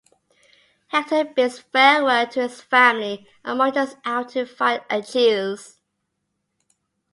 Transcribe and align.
Hector 0.87 1.23
bids 1.25 1.59
farewell 1.59 2.25
to 2.29 2.41
his 2.41 2.59
family 2.59 3.27
and 3.45 3.59
marches 3.59 3.95
out 4.03 4.29
to 4.29 4.47
fight 4.47 4.81
Achilles. 4.89 5.79